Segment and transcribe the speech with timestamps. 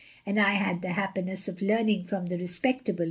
[0.25, 2.99] And I had the happiness of learning from the respectable M.